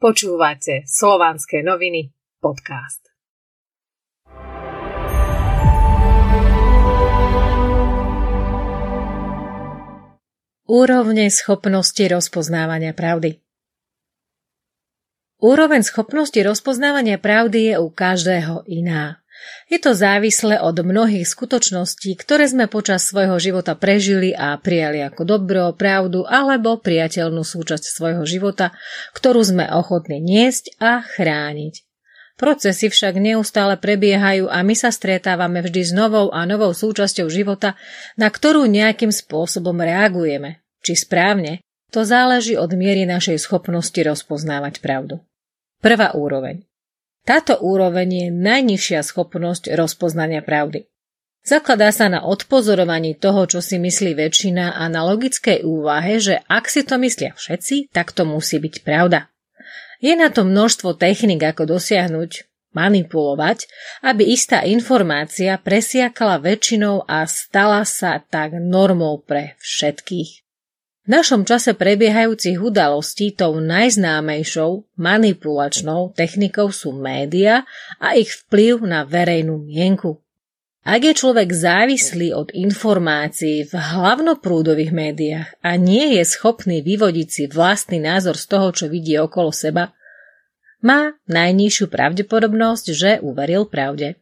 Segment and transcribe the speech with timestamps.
[0.00, 2.08] Počúvate Slovanské noviny
[2.40, 3.04] podcast.
[10.64, 13.44] Úrovne schopnosti rozpoznávania pravdy
[15.36, 19.19] Úroveň schopnosti rozpoznávania pravdy je u každého iná.
[19.70, 25.22] Je to závislé od mnohých skutočností, ktoré sme počas svojho života prežili a prijali ako
[25.22, 28.74] dobro, pravdu alebo priateľnú súčasť svojho života,
[29.14, 31.86] ktorú sme ochotní niesť a chrániť.
[32.40, 37.76] Procesy však neustále prebiehajú a my sa stretávame vždy s novou a novou súčasťou života,
[38.16, 40.64] na ktorú nejakým spôsobom reagujeme.
[40.80, 41.60] Či správne,
[41.92, 45.20] to záleží od miery našej schopnosti rozpoznávať pravdu.
[45.84, 46.69] Prvá úroveň.
[47.24, 50.88] Táto úroveň je najnižšia schopnosť rozpoznania pravdy.
[51.40, 56.68] Zakladá sa na odpozorovaní toho, čo si myslí väčšina a na logickej úvahe, že ak
[56.68, 59.32] si to myslia všetci, tak to musí byť pravda.
[60.04, 63.68] Je na to množstvo technik, ako dosiahnuť, manipulovať,
[64.04, 70.49] aby istá informácia presiakla väčšinou a stala sa tak normou pre všetkých.
[71.10, 77.66] Našom čase prebiehajúcich udalostí tou najznámejšou manipulačnou technikou sú média
[77.98, 80.22] a ich vplyv na verejnú mienku.
[80.86, 87.44] Ak je človek závislý od informácií v hlavnoprúdových médiách a nie je schopný vyvodiť si
[87.50, 89.90] vlastný názor z toho, čo vidí okolo seba,
[90.78, 94.14] má najnižšiu pravdepodobnosť, že uveril pravde.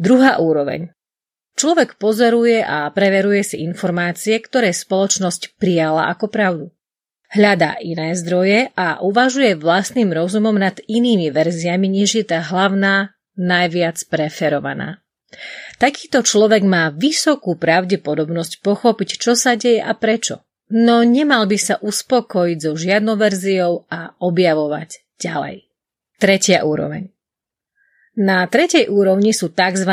[0.00, 0.96] Druhá úroveň.
[1.56, 6.66] Človek pozoruje a preveruje si informácie, ktoré spoločnosť prijala ako pravdu.
[7.32, 13.98] Hľadá iné zdroje a uvažuje vlastným rozumom nad inými verziami, než je tá hlavná, najviac
[14.06, 15.00] preferovaná.
[15.80, 20.44] Takýto človek má vysokú pravdepodobnosť pochopiť, čo sa deje a prečo.
[20.70, 25.66] No nemal by sa uspokojiť so žiadnou verziou a objavovať ďalej.
[26.16, 27.12] Tretia úroveň.
[28.16, 29.92] Na tretej úrovni sú tzv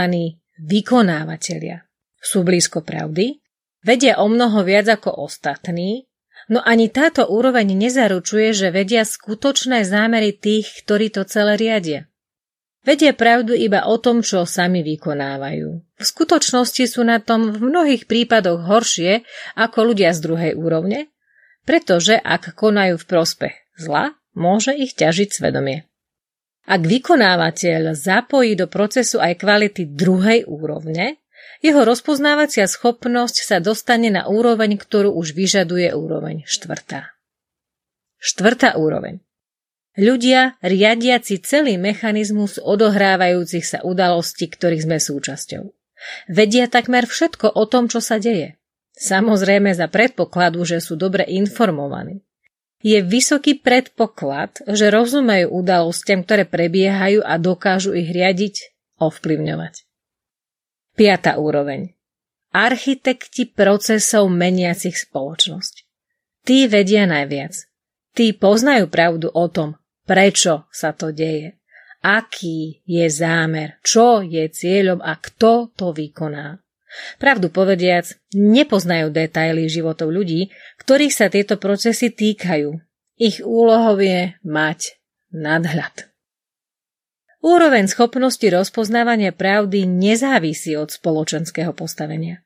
[0.61, 1.85] vykonávateľia.
[2.19, 3.41] Sú blízko pravdy,
[3.83, 6.07] vedia o mnoho viac ako ostatní,
[6.47, 12.07] no ani táto úroveň nezaručuje, že vedia skutočné zámery tých, ktorí to celé riadia.
[12.83, 15.69] Vedia pravdu iba o tom, čo sami vykonávajú.
[15.95, 19.23] V skutočnosti sú na tom v mnohých prípadoch horšie
[19.55, 21.07] ako ľudia z druhej úrovne,
[21.63, 25.87] pretože ak konajú v prospech zla, môže ich ťažiť svedomie.
[26.63, 31.19] Ak vykonávateľ zapojí do procesu aj kvality druhej úrovne,
[31.59, 37.11] jeho rozpoznávacia schopnosť sa dostane na úroveň, ktorú už vyžaduje úroveň štvrtá.
[38.19, 39.19] Štvrtá úroveň.
[39.99, 45.63] Ľudia riadiaci celý mechanizmus odohrávajúcich sa udalostí, ktorých sme súčasťou.
[46.31, 48.55] Vedia takmer všetko o tom, čo sa deje.
[48.95, 52.23] Samozrejme za predpokladu, že sú dobre informovaní
[52.83, 59.87] je vysoký predpoklad, že rozumejú udalostiam, ktoré prebiehajú a dokážu ich riadiť, ovplyvňovať.
[60.93, 61.95] Piatá úroveň.
[62.53, 65.73] Architekti procesov meniacich spoločnosť.
[66.43, 67.55] Tí vedia najviac.
[68.13, 69.73] Tí poznajú pravdu o tom,
[70.05, 71.57] prečo sa to deje,
[72.05, 76.62] aký je zámer, čo je cieľom a kto to vykoná.
[77.17, 82.77] Pravdu povediac, nepoznajú detaily životov ľudí, ktorých sa tieto procesy týkajú.
[83.17, 84.97] Ich úlohou je mať
[85.33, 86.09] nadhľad.
[87.43, 92.39] Úroveň schopnosti rozpoznávania pravdy nezávisí od spoločenského postavenia.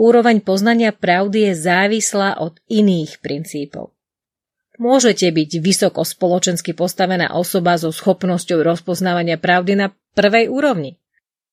[0.00, 3.92] Úroveň poznania pravdy je závislá od iných princípov.
[4.78, 11.02] Môžete byť vysoko spoločensky postavená osoba so schopnosťou rozpoznávania pravdy na prvej úrovni.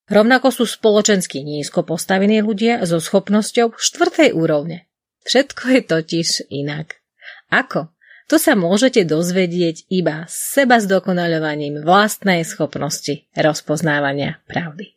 [0.06, 4.86] Rovnako sú spoločensky nízko postavení ľudia so schopnosťou štvrtej úrovne.
[5.26, 7.02] Všetko je totiž inak.
[7.50, 7.90] Ako?
[8.26, 14.94] To sa môžete dozvedieť iba seba zdokonaľovaním vlastnej schopnosti rozpoznávania pravdy.